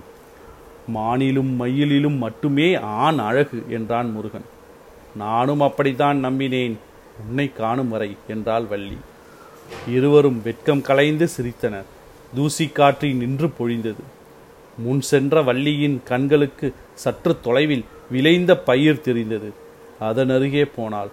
மானிலும் 0.95 1.55
மயிலிலும் 1.55 2.17
மட்டுமே 2.17 2.75
ஆண் 2.75 3.17
அழகு 3.17 3.65
என்றான் 3.69 4.11
முருகன். 4.11 4.45
நானும் 5.15 5.61
அப்படித்தான் 5.61 6.25
நம்பினேன். 6.25 6.73
உன்னை 7.27 7.51
காணும் 7.53 7.89
வரை 7.89 8.17
என்றாள் 8.27 8.65
வள்ளி. 8.65 8.97
இருவரும் 9.87 10.41
வெட்கம் 10.43 10.81
கலைந்து 10.81 11.27
சிரித்தனர். 11.37 11.85
தூசி 12.35 12.67
காற்றி 12.67 13.13
நின்று 13.13 13.47
பொழிந்தது. 13.47 14.03
முன் 14.77 15.01
சென்ற 15.01 15.41
வள்ளியின் 15.41 16.01
கண்களுக்கு 16.03 16.73
சற்று 16.93 17.39
தொலைவில் 17.39 17.85
விளைந்த 18.11 18.57
பயிர் 18.57 19.01
தெரிந்தது. 19.01 19.53
அதன் 19.99 20.29
அருகே 20.29 20.65
போனாள். 20.65 21.09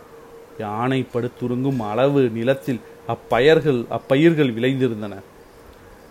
யானை 0.59 1.07
படுத்துருங்கும் 1.13 1.81
அளவு 1.91 2.21
நிலத்தில் 2.39 2.81
அப்பயர்கள் 3.15 3.81
அப்பயிர்கள் 3.97 4.53
விளைந்திருந்தன. 4.57 5.15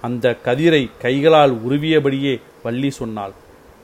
அந்த 0.02 0.38
கதிரை 0.46 0.90
கைகளால் 1.04 1.54
உருவியபடியே 1.68 2.42
வள்ளி 2.64 2.90
சொன்னாள் 2.92 3.34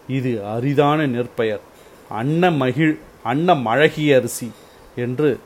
இது 0.08 0.32
அரிதான 0.56 1.06
நெற்பயர். 1.08 1.64
அன்ன 2.10 2.52
மகிழ் 2.52 2.98
அன்ன 3.24 3.56
மழகிய 3.56 4.16
அரிசி 4.16 4.52
என்று 4.96 5.40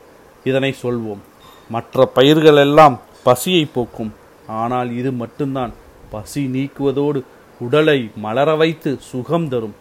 இதனை 0.44 0.74
சொல்வோம். 0.82 1.22
மற்ற 1.70 2.10
பயிர்களெல்லாம் 2.14 2.96
பசியை 3.22 3.64
போக்கும். 3.64 4.12
ஆனால் 4.46 4.90
இது 5.00 5.12
மட்டும்தான். 5.12 5.72
பசி 6.10 6.42
நீக்குவதோடு 6.54 7.20
உடலை 7.60 8.10
மலர 8.24 8.54
வைத்து 8.54 8.90
சுகம் 9.10 9.48
தரும். 9.48 9.74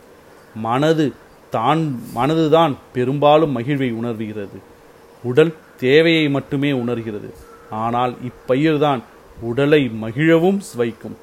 மனது 0.56 1.06
தான் 1.50 1.82
மனதுதான் 2.16 2.74
பெரும்பாலும் 2.94 3.56
மகிழ்வை 3.58 3.90
உணர்கிறது. 3.92 4.58
உடல் 5.24 5.54
தேவையை 5.84 6.26
மட்டுமே 6.30 6.72
உணர்கிறது. 6.82 7.30
ஆனால் 7.84 8.14
இப்பயிர்தான் 8.30 9.02
உடலை 9.50 9.82
மகிழவும் 10.04 10.60
வைக்கும் 10.76 11.18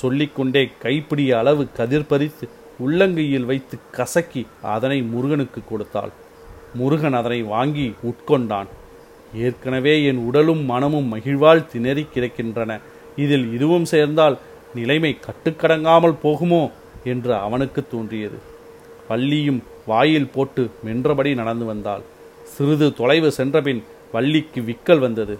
சொல்லிக்கொண்டே 0.00 0.62
கைப்பிடிய 0.82 1.30
அளவு 1.38 1.62
கதிர் 1.78 2.08
பறித்து 2.10 2.46
உள்ளங்கையில் 2.84 3.46
வைத்து 3.50 3.76
கசக்கி 3.96 4.42
அதனை 4.74 4.98
முருகனுக்கு 5.12 5.60
கொடுத்தாள். 5.68 6.12
முருகன் 6.74 7.16
அதனை 7.20 7.42
வாங்கி 7.42 7.86
உட்கொண்டான். 8.10 8.68
ஏற்கனவே 9.34 9.94
என் 10.04 10.20
உடலும் 10.28 10.64
மனமும் 10.64 11.08
மகிழ்வால் 11.14 11.66
திணறி 11.66 12.04
கிடக்கின்றன. 12.14 12.72
இதில் 13.16 13.46
இதுவும் 13.52 13.86
சேர்ந்தால் 13.92 14.36
நிலைமை 14.74 15.12
கட்டுக்கடங்காமல் 15.26 16.20
போகுமோ 16.24 16.62
என்று 17.12 17.34
அவனுக்கு 17.46 17.80
தோன்றியது. 17.88 18.38
பள்ளியும் 19.08 19.62
வாயில் 19.86 20.32
போட்டு 20.34 20.62
மென்றபடி 20.84 21.32
நடந்து 21.34 21.64
வந்தாள். 21.64 22.04
சிறிது 22.54 22.94
தொலைவு 22.94 23.32
சென்றபின் 23.32 23.84
வள்ளிக்கு 24.12 24.60
விக்கல் 24.60 24.98
வந்தது. 24.98 25.38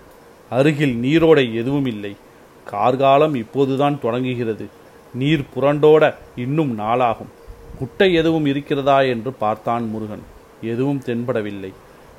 அருகில் 0.51 0.95
நீரோடை 0.95 1.55
எதுவும் 1.55 1.87
இல்லை. 1.87 2.17
கார்காலம் 2.65 3.35
இப்போதுதான் 3.35 4.01
தொடங்குகிறது. 4.01 4.67
நீர் 5.15 5.45
புரண்டோட 5.55 6.15
இன்னும் 6.37 6.79
நாளாகும். 6.79 7.33
குட்டை 7.79 8.15
எதுவும் 8.15 8.47
இருக்கிறதா 8.47 9.01
என்று 9.01 9.33
பார்த்தான் 9.33 9.85
முருகன். 9.89 10.25
எதுவும் 10.63 11.03
தென்படவில்லை. 11.07 11.73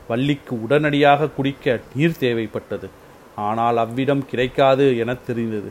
வள்ளிக்கு 0.08 0.63
உடனடியாக 0.63 1.29
குடிக்க 1.29 1.82
நீர் 1.96 2.20
தேவைப்பட்டது. 2.20 2.88
ஆனால் 3.36 3.77
அவ்விடம் 3.77 4.25
கிடைக்காது 4.25 4.98
என 4.98 5.13
தெரிந்தது. 5.13 5.70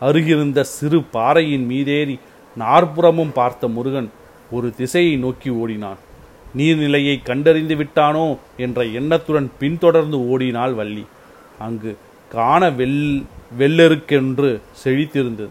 அருகிருந்த 0.00 0.60
சிறு 0.60 1.00
பாறையின் 1.00 1.68
மீதேறி 1.70 2.18
நாற்புறமும் 2.56 3.32
பார்த்த 3.32 3.68
முருகன் 3.68 4.10
ஒரு 4.50 4.74
திசையை 4.74 5.16
நோக்கி 5.16 5.50
ஓடினான். 5.50 5.98
நீர்நிலையை 6.56 7.22
கண்டறிந்து 7.22 7.76
விட்டானோ 7.76 8.38
என்ற 8.56 8.84
எண்ணத்துடன் 8.84 9.50
பின்தொடர்ந்து 9.58 10.28
ஓடினாள் 10.28 10.72
வள்ளி. 10.72 11.04
அங்கு 11.58 11.96
காண 12.32 12.70
வெள் 12.70 13.22
வெள்ளெருக்கென்று 13.58 14.60
செழித்திருந்தது. 14.84 15.48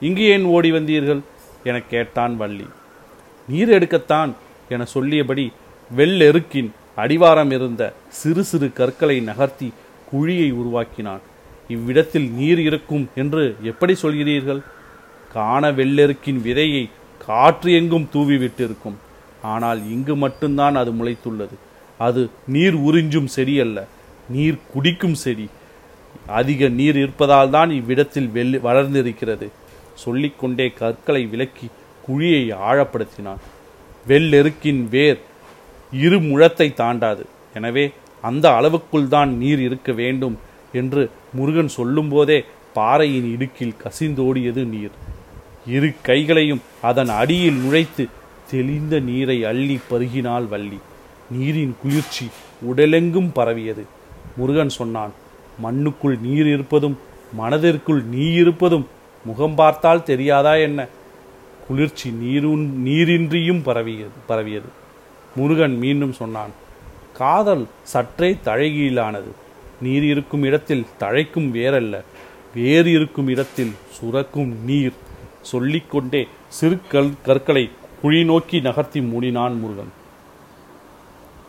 இங்கு 0.00 0.22
ஏன் 0.22 0.44
ஓடி 0.44 0.72
வந்தீர்கள்? 0.72 1.20
எனக் 1.64 1.90
கேட்டான் 1.90 2.36
வள்ளி. 2.36 2.66
நீர் 3.48 3.68
எடுக்கத்தான் 3.68 4.32
என 4.68 4.84
சொல்லியபடி 4.84 5.52
வெள்ளெருக்கின் 5.96 6.70
அடிவாரம் 6.96 7.52
இருந்த 7.52 7.92
சிறு 8.08 8.44
சிறு 8.44 8.72
கற்களை 8.72 9.20
நகர்த்தி 9.20 9.72
குழியை 10.12 10.52
உருவாக்கினான். 10.52 11.20
இவ்விடத்தில் 11.68 12.30
நீர் 12.30 12.58
இருக்கும் 12.58 13.08
என்று 13.14 13.56
எப்படி 13.62 13.96
சொல்கிறீர்கள்? 14.02 14.60
காண 15.32 15.72
வெள்ளெருக்கின் 15.72 16.42
விதையை 16.42 16.90
காற்று 17.26 17.72
எங்கும் 17.72 18.08
தூவி 18.12 18.36
விட்டிருக்கும். 18.36 18.94
ஆனால் 19.54 19.80
இங்கு 19.94 20.14
மட்டும்தான் 20.24 20.76
அது 20.82 20.90
முளைத்துள்ளது. 20.98 21.56
அது 22.06 22.22
நீர் 22.54 22.76
உறிஞ்சும் 22.88 23.30
செடி 23.36 23.54
அல்ல 23.64 23.78
நீர் 24.34 24.58
குடிக்கும் 24.72 25.18
செடி. 25.24 25.46
அதிக 26.40 26.68
நீர் 26.78 26.96
இருப்பதால் 27.02 27.52
தான் 27.56 27.70
இவ்விடத்தில் 27.78 28.28
வெள்ளி 28.36 28.58
வளர்ந்திருக்கிறது. 28.66 29.46
சொல்லிக்கொண்டே 30.02 30.66
கற்களை 30.80 31.22
விலக்கி 31.32 31.66
குழியை 32.06 32.44
ஆழப்படுத்தினான். 32.68 33.40
வெள்ளெருக்கின் 34.10 34.82
வேர் 34.94 35.20
இரு 36.04 36.18
முழத்தை 36.28 36.68
தாண்டாது. 36.82 37.24
எனவே 37.58 37.84
அந்த 38.24 38.46
அளவுக்குள் 38.58 39.08
தான் 39.14 39.30
நீர் 39.42 39.60
இருக்க 39.66 39.90
வேண்டும் 40.02 40.36
என்று 40.80 41.02
முருகன் 41.38 41.70
சொல்லும்போதே 41.78 42.38
பாறையின் 42.76 43.28
இடுக்கில் 43.34 43.78
கசிந்தோடியது 43.82 44.62
நீர். 44.74 44.94
இரு 45.74 45.88
கைகளையும் 46.08 46.62
அதன் 46.88 47.10
அடியில் 47.20 47.60
நுழைத்து 47.64 48.04
தெளிந்த 48.50 48.98
நீரை 48.98 49.44
அள்ளி 49.44 49.80
பருகினாள் 49.90 50.48
வள்ளி. 50.48 50.78
நீரின் 51.30 51.76
குளிர்ச்சி 51.82 52.30
உடலெங்கும் 52.70 53.30
பரவியது. 53.32 53.84
முருகன் 54.36 54.68
சொன்னான் 54.68 55.12
மண்ணுக்குள் 55.62 56.20
நீர் 56.20 56.46
இருப்பதும் 56.46 56.98
மனதிற்குள் 57.32 58.02
நீ 58.02 58.32
இருப்பதும் 58.32 58.86
முகம் 59.24 59.54
பார்த்தால் 59.54 60.02
தெரியாதா 60.02 60.54
என்ன? 60.54 60.86
குளிர்ச்சி 61.66 62.10
நீரும் 62.10 62.86
நீரின்றியும் 62.86 63.62
பரவியது 63.62 64.10
பரவியது. 64.26 64.68
முருகன் 65.36 65.78
மீண்டும் 65.78 66.12
சொன்னான் 66.12 66.50
காதல் 67.12 67.66
சற்றே 67.82 68.36
தழைகீழானது. 68.44 69.30
நீர் 69.80 70.04
இருக்கும் 70.04 70.42
இடத்தில் 70.42 70.86
தழைக்கும் 71.00 71.54
வேறல்ல. 71.54 72.00
வேறு 72.54 72.90
இருக்கும் 72.90 73.28
இடத்தில் 73.28 73.72
சுரக்கும் 73.90 74.64
நீர். 74.64 74.92
சொல்லிக்கொண்டே 75.42 76.28
சிறு 76.48 76.78
கல் 76.88 77.10
கற்களை 77.22 77.70
குழி 78.02 78.24
நோக்கி 78.24 78.60
நகர்த்தி 78.60 79.00
மூடினான் 79.00 79.58
முருகன். 79.58 79.92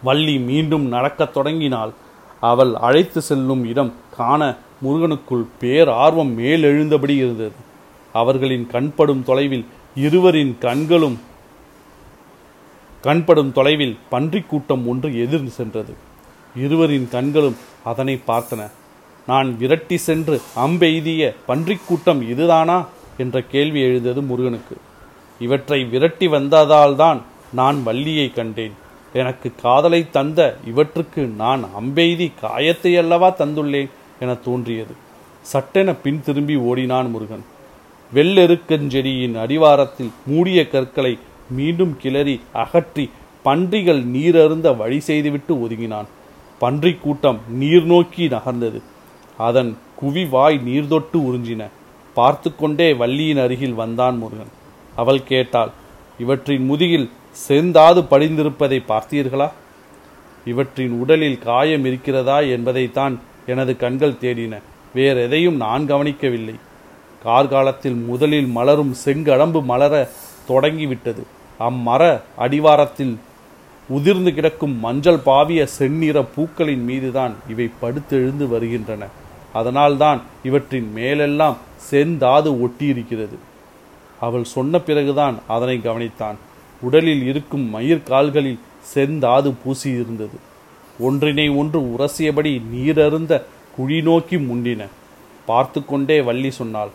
வள்ளி 0.04 0.40
மீண்டும் 0.40 0.88
நடக்கத் 0.88 1.34
தொடங்கினால் 1.34 1.94
அவள் 2.42 2.76
அழைத்து 2.76 3.22
செல்லும் 3.22 3.66
இடம் 3.66 3.94
காண 4.16 4.56
முருகனுக்குள் 4.86 5.46
பேர் 5.60 5.90
ஆர்வம் 5.90 6.40
மேலெழுந்தபடி 6.40 7.10
இருந்தது. 7.10 7.52
அவர்களின் 8.14 8.68
கண்படும் 8.68 9.24
தொலைவில் 9.24 9.66
இருவரின் 9.96 10.58
கண்களும் 10.60 11.20
கண்படும் 13.02 13.52
தொலைவில் 13.52 13.98
பன்றிக் 14.10 14.50
கூட்டம் 14.50 14.88
ஒன்று 14.88 15.20
எதிர்ந்து 15.20 15.52
சென்றது. 15.52 15.94
இருவரின் 16.56 17.08
கண்களும் 17.12 17.56
அதனை 17.84 18.20
பார்த்தன. 18.28 18.72
நான் 19.28 19.58
விரட்டி 19.58 19.98
சென்று 19.98 20.42
அம்பெய்திய 20.56 21.36
பன்றிக் 21.48 21.88
கூட்டம் 21.88 22.30
இதுதானா? 22.30 22.86
என்ற 23.18 23.42
கேள்வி 23.42 23.82
எழுந்தது 23.82 24.22
முருகனுக்கு. 24.22 24.78
இவற்றை 25.40 25.84
விரட்டி 25.84 26.28
வந்ததால்தான் 26.28 27.22
நான் 27.54 27.84
வள்ளியை 27.84 28.30
கண்டேன். 28.30 28.72
எனக்கு 29.14 29.52
காதலை 29.62 30.10
தந்த 30.10 30.58
இவற்றுக்கு 30.68 31.26
நான் 31.26 31.64
அம்பெய்தி 31.80 32.32
காயத்தை 32.42 32.98
அல்லவா 32.98 33.36
தந்துள்ளேன் 33.36 33.90
என 34.20 34.34
தோன்றியது. 34.34 34.94
சட்டென 35.42 35.94
பின் 35.94 36.22
திரும்பி 36.26 36.56
ஓடினான் 36.56 37.10
முருகன். 37.10 37.46
வெள்ளெருக்கஞ்செடியின் 38.14 39.40
அடிவாரத்தில் 39.40 40.12
மூடிய 40.26 40.68
கற்களை 40.68 41.18
மீண்டும் 41.50 41.98
கிளறி 41.98 42.42
அகற்றி 42.54 43.12
பன்றிகள் 43.44 44.06
நீரருந்த 44.06 44.78
வழி 44.78 45.00
செய்துவிட்டு 45.00 45.56
ஒதுங்கினான். 45.56 46.06
பன்றிக் 46.60 47.02
கூட்டம் 47.02 47.40
நீர் 47.50 47.84
நோக்கி 47.84 48.28
நகர்ந்தது. 48.28 48.82
அதன் 49.38 49.78
குவி 50.02 50.30
வாய் 50.30 50.62
நீர்தொட்டு 50.66 51.18
உறிஞ்சின. 51.18 51.68
பார்த்து 52.14 52.56
கொண்டே 52.56 52.94
வள்ளியின் 52.94 53.38
அருகில் 53.38 53.74
வந்தான் 53.74 54.18
முருகன். 54.18 54.58
அவள் 55.00 55.24
கேட்டாள் 55.24 55.72
இவற்றின் 56.20 56.66
முதுகில் 56.66 57.10
செந்தாது 57.48 58.02
படிந்திருப்பதை 58.12 58.80
பார்த்தீர்களா? 58.88 59.48
இவற்றின் 60.46 60.92
உடலில் 60.92 61.40
காயம் 61.40 61.86
இருக்கிறதா 61.86 62.40
என்பதைத்தான் 62.40 63.16
எனது 63.46 63.78
கண்கள் 63.78 64.20
தேடின. 64.22 64.62
வேறெதையும் 64.96 65.56
நான் 65.56 65.86
கவனிக்கவில்லை. 65.86 66.56
கார்காலத்தில் 67.26 68.06
முதலில் 68.06 68.46
மலரும் 68.46 68.96
செங்கடம்பு 69.06 69.64
மலர 69.64 70.10
தொடங்கிவிட்டது. 70.48 71.24
அம்மர 71.60 72.22
அடிவாரத்தில் 72.36 73.18
உதிர்ந்து 73.90 74.34
கிடக்கும் 74.34 74.80
மஞ்சள் 74.80 75.20
பாவிய 75.26 75.64
செந்நிற 75.64 76.24
பூக்களின் 76.36 76.84
மீதுதான் 76.84 77.34
இவை 77.50 77.70
படுத்தெழுந்து 77.82 78.48
வருகின்றன. 78.48 79.06
அதனால்தான் 79.54 80.22
இவற்றின் 80.44 80.92
மேலெல்லாம் 80.94 81.58
செந்தாது 81.92 82.50
ஒட்டியிருக்கிறது. 82.66 83.38
அவள் 84.20 84.44
சொன்ன 84.44 84.80
பிறகுதான் 84.80 85.40
அதனை 85.48 85.78
கவனித்தான். 85.78 86.36
உடலில் 86.82 87.24
இருக்கும் 87.26 87.70
மயிர் 87.70 88.04
கால்களில் 88.04 88.60
செந்தாது 88.94 89.54
பூசியிருந்தது. 89.66 90.38
ஒன்றினை 91.00 91.58
ஒன்று 91.58 91.80
உரசியபடி 91.82 92.62
நீரருந்த 92.74 93.44
குழி 93.76 94.02
நோக்கி 94.02 94.36
முண்டின 94.36 94.86
பார்த்து 95.46 95.86
கொண்டே 95.86 96.22
வள்ளி 96.22 96.52
சொன்னாள் 96.52 96.90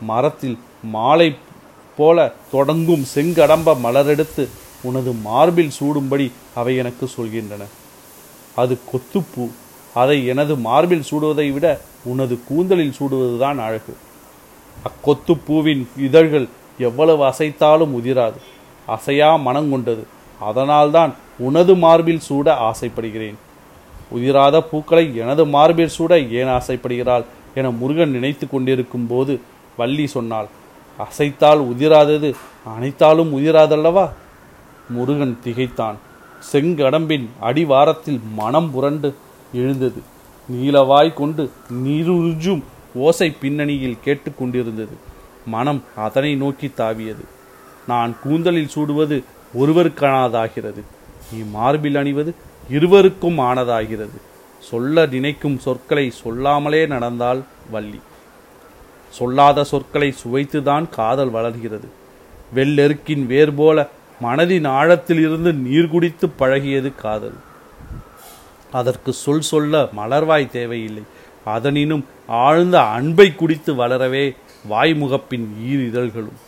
மரத்தில் 0.00 0.58
மாலை 0.82 1.36
போல 1.96 2.32
தொடங்கும் 2.50 3.06
செங்கடம்ப 3.14 3.76
மலரெடுத்து 3.84 4.48
உனது 4.82 5.12
மார்பில் 5.12 5.70
சூடும்படி 5.80 6.30
அவை 6.54 6.76
எனக்கு 6.76 7.10
சொல்கின்றன. 7.16 7.64
அது 8.56 8.78
கொத்துப்பூ. 8.92 9.48
அதை 9.94 10.26
எனது 10.26 10.56
மார்பில் 10.56 11.04
சூடுவதை 11.10 11.52
விட 11.52 11.80
உனது 12.04 12.40
கூந்தலில் 12.44 12.94
சூடுவதுதான் 12.98 13.58
அழகு. 13.58 13.96
அக்கொத்துப்பூவின் 14.88 15.86
இதழ்கள் 15.96 16.48
எவ்வளவு 16.78 17.24
அசைத்தாலும் 17.24 17.94
உதிராது. 18.00 18.36
அசையா 18.88 19.40
மனம் 19.40 19.70
கொண்டது. 19.70 20.06
அதனால்தான் 20.40 21.14
உனது 21.38 21.74
மார்பில் 21.74 22.20
சூட 22.20 22.56
ஆசைப்படுகிறேன். 22.56 23.36
உதிராத 24.14 24.60
பூக்களை 24.60 25.16
எனது 25.16 25.46
மார்பில் 25.46 25.88
சூட 25.88 26.18
ஏன் 26.18 26.46
ஆசைப்படுகிறாள் 26.46 27.24
என 27.54 27.70
முருகன் 27.70 28.10
நினைத்து 28.10 28.48
கொண்டிருக்கும் 28.48 29.06
போது 29.06 29.40
வள்ளி 29.76 30.06
சொன்னாள். 30.06 30.46
அசைத்தால் 30.98 31.60
உதிராதது 31.60 32.34
அனைத்தாலும் 32.64 33.38
உதிராதல்லவா? 33.38 34.10
முருகன் 34.88 35.38
திகைத்தான். 35.42 35.96
செங்கடம்பின் 36.52 37.28
அடிவாரத்தில் 37.40 38.20
மனம் 38.34 38.70
புரண்டு 38.70 39.14
எழுந்தது. 39.52 40.02
நீலவாய் 40.52 41.14
கொண்டு 41.14 41.50
நீருஞ்சும் 41.84 42.62
ஓசை 42.94 43.30
பின்னணியில் 43.30 43.98
கேட்டுக்கொண்டிருந்தது 44.04 44.94
மனம் 45.46 45.84
அதனை 45.96 46.36
நோக்கி 46.36 46.66
தாவியது. 46.66 47.24
நான் 47.86 48.16
கூந்தலில் 48.24 48.70
சூடுவது 48.74 49.24
ஒருவருக்கானதாகிறது. 49.58 50.82
நீ 51.32 51.38
மார்பில் 51.38 51.96
அணிவது 51.96 52.34
இருவருக்கும் 52.68 53.38
ஆனதாகிறது. 53.38 54.16
சொல்ல 54.60 55.06
நினைக்கும் 55.06 55.58
சொற்களை 55.58 56.10
சொல்லாமலே 56.10 56.86
நடந்தால் 56.86 57.44
வள்ளி. 57.70 58.00
சொல்லாத 59.10 59.64
சொற்களை 59.64 60.14
சுவைத்துதான் 60.24 60.88
காதல் 60.88 61.30
வளர்கிறது. 61.30 61.88
வெள்ளெருக்கின் 62.54 63.26
வேர் 63.26 63.54
போல 63.54 63.88
மனதின் 64.22 64.66
ஆழத்திலிருந்து 64.66 65.52
நீர் 65.52 65.88
குடித்து 65.88 66.26
பழகியது 66.38 66.94
காதல். 66.94 67.34
அதற்கு 68.72 69.12
சொல் 69.12 69.40
சொல்ல 69.40 69.88
மலர்வாய் 69.96 70.50
தேவையில்லை. 70.50 71.02
அதனினும் 71.44 72.04
ஆழ்ந்த 72.26 72.82
அன்பை 72.82 73.34
குடித்து 73.34 73.74
வளரவே 73.74 74.36
வாய்முகப்பின் 74.70 75.46
ஈரிதழ்களும் 75.70 76.40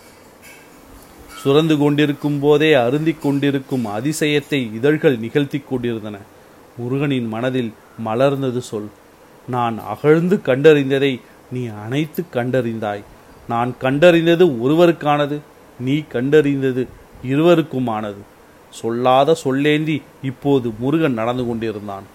சுரந்து 1.40 1.74
கொண்டிருக்கும் 1.79 2.37
போதே 2.40 2.68
அருந்திக் 2.74 3.22
கொண்டிருக்கும் 3.22 3.87
அதிசயத்தை 3.87 4.61
இதழ்கள் 4.74 5.16
நிகழ்த்தி 5.18 5.59
கொண்டிருந்தன. 5.61 6.16
முருகனின் 6.77 7.27
மனதில் 7.29 7.72
மலர்ந்தது 8.05 8.59
சொல் 8.59 8.88
நான் 9.48 9.77
அகழ்ந்து 9.94 10.37
கண்டறிந்ததை 10.44 11.20
நீ 11.53 11.62
அனைத்து 11.85 12.24
கண்டறிந்தாய். 12.33 13.03
நான் 13.48 13.74
கண்டறிந்தது 13.81 14.44
ஒருவருக்கானது 14.64 15.38
நீ 15.81 15.96
கண்டறிந்தது 16.12 16.83
இருவருக்குமானது. 17.33 18.22
சொல்லாத 18.70 19.37
சொல்லேந்தி 19.44 20.03
இப்போது 20.22 20.68
முருகன் 20.79 21.18
நடந்து 21.20 21.46
கொண்டிருந்தான். 21.46 22.07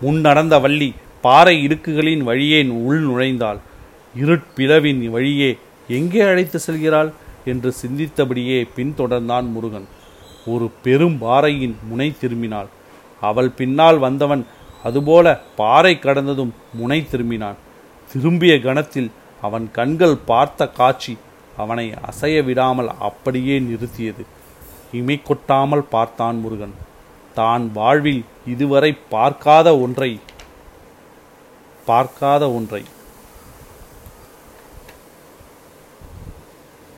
முன் 0.00 0.20
நடந்த 0.20 0.58
வள்ளி 0.58 0.94
பாறை 1.20 1.66
இடுக்குகளின் 1.66 2.22
வழியே 2.22 2.60
உள் 2.64 3.02
நுழைந்தாள். 3.06 3.60
இருட்பிளவின் 4.14 5.02
வழியே 5.14 5.50
எங்கே 5.88 6.22
அழைத்து 6.30 6.58
செல்கிறாள் 6.66 7.10
என்று 7.44 7.70
சிந்தித்தபடியே 7.82 8.58
பின்தொடர்ந்தான் 8.76 9.46
முருகன். 9.54 9.86
ஒரு 10.52 10.66
பெரும் 10.84 11.16
பாறையின் 11.18 11.76
முனை 11.88 12.08
திரும்பினாள். 12.20 12.68
அவள் 13.22 13.50
பின்னால் 13.58 13.98
வந்தவன் 13.98 14.42
அதுபோல 14.88 15.26
பாறை 15.60 15.94
கடந்ததும் 15.98 16.52
முனை 16.78 17.00
திரும்பினான். 17.12 17.58
திரும்பிய 18.10 18.54
கணத்தில் 18.60 19.10
அவன் 19.42 19.66
கண்கள் 19.76 20.16
பார்த்த 20.30 20.68
காட்சி 20.78 21.14
அவனை 21.56 21.86
அசைய 22.08 22.36
விடாமல் 22.42 22.90
அப்படியே 23.08 23.56
நிறுத்தியது. 23.68 24.22
இமை 24.98 25.16
கொட்டாமல் 25.22 25.84
பார்த்தான் 25.94 26.38
முருகன். 26.44 26.74
தான் 27.34 27.64
வாழ்வில் 27.72 28.22
இதுவரை 28.52 28.92
பார்க்காத 29.12 29.68
ஒன்றை 29.78 30.10
பார்க்காத 31.86 32.44
ஒன்றை 32.56 32.82